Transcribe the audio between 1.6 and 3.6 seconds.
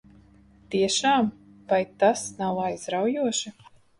Vai tas nav aizraujoši?